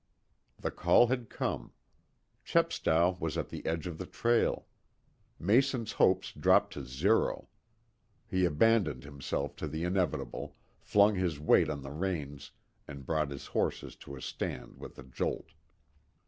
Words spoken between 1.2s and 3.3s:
come. Chepstow